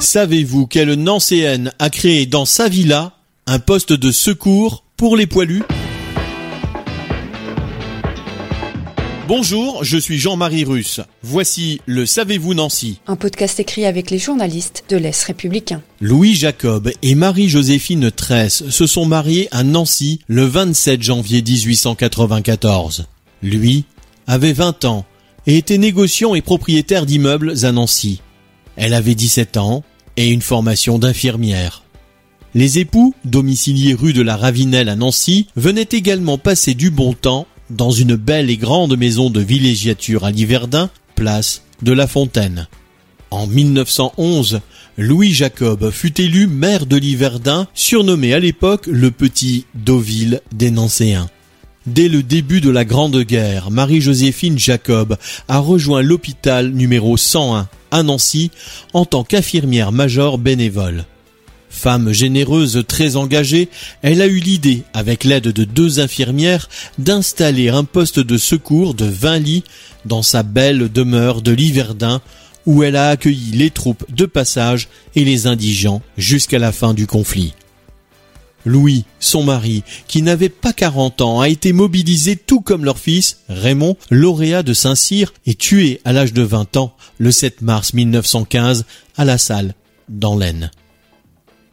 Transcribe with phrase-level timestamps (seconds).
[0.00, 3.14] Savez-vous quelle Nancéenne a créé dans sa villa
[3.46, 5.64] un poste de secours pour les poilus?
[9.26, 11.00] Bonjour, je suis Jean-Marie Russe.
[11.22, 15.82] Voici le Savez-vous Nancy Un podcast écrit avec les journalistes de l'Est républicain.
[16.00, 23.06] Louis Jacob et Marie-Joséphine Tresse se sont mariés à Nancy le 27 janvier 1894.
[23.42, 23.84] Lui
[24.28, 25.04] avait 20 ans
[25.46, 28.20] et était négociant et propriétaire d'immeubles à Nancy.
[28.80, 29.82] Elle avait 17 ans
[30.16, 31.82] et une formation d'infirmière.
[32.54, 37.48] Les époux, domiciliés rue de la Ravinelle à Nancy, venaient également passer du bon temps
[37.70, 42.68] dans une belle et grande maison de villégiature à Liverdun, place de la Fontaine.
[43.32, 44.60] En 1911,
[44.96, 51.28] Louis Jacob fut élu maire de Liverdun, surnommé à l'époque le petit Deauville des Nancéens.
[51.86, 55.16] Dès le début de la Grande Guerre, Marie-Joséphine Jacob
[55.48, 58.50] a rejoint l'hôpital numéro 101 à Nancy
[58.92, 61.04] en tant qu'infirmière major bénévole.
[61.70, 63.68] Femme généreuse très engagée,
[64.02, 69.04] elle a eu l'idée, avec l'aide de deux infirmières, d'installer un poste de secours de
[69.04, 69.64] 20 lits
[70.04, 72.20] dans sa belle demeure de Liverdun,
[72.66, 77.06] où elle a accueilli les troupes de passage et les indigents jusqu'à la fin du
[77.06, 77.54] conflit.
[78.68, 83.38] Louis, son mari, qui n'avait pas 40 ans, a été mobilisé tout comme leur fils,
[83.48, 88.84] Raymond, lauréat de Saint-Cyr, et tué à l'âge de 20 ans, le 7 mars 1915,
[89.16, 89.74] à la salle,
[90.08, 90.70] dans l'Aisne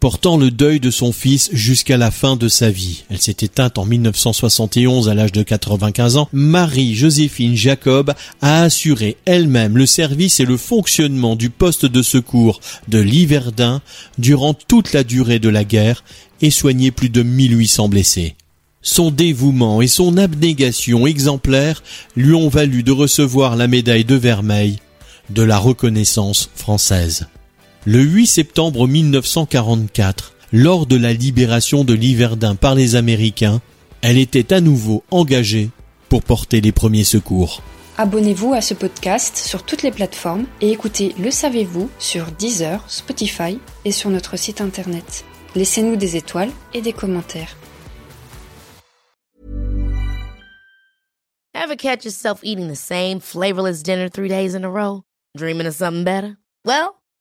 [0.00, 3.04] portant le deuil de son fils jusqu'à la fin de sa vie.
[3.10, 6.28] Elle s'est éteinte en 1971 à l'âge de 95 ans.
[6.32, 12.98] Marie-Joséphine Jacob a assuré elle-même le service et le fonctionnement du poste de secours de
[12.98, 13.82] Liverdun
[14.18, 16.02] durant toute la durée de la guerre
[16.40, 18.34] et soigné plus de 1800 blessés.
[18.82, 21.82] Son dévouement et son abnégation exemplaire
[22.16, 24.78] lui ont valu de recevoir la médaille de vermeil
[25.28, 27.26] de la reconnaissance française.
[27.86, 33.62] Le 8 septembre 1944, lors de la libération de Liverdun par les Américains,
[34.02, 35.70] elle était à nouveau engagée
[36.10, 37.62] pour porter les premiers secours.
[37.96, 43.58] Abonnez-vous à ce podcast sur toutes les plateformes et écoutez Le Savez-vous sur Deezer, Spotify
[43.86, 45.24] et sur notre site internet.
[45.54, 47.56] Laissez-nous des étoiles et des commentaires.
[51.54, 55.00] Ever catch yourself eating the same flavorless dinner three days in a row?
[55.34, 56.36] Dreaming of something better?
[56.66, 56.99] Well,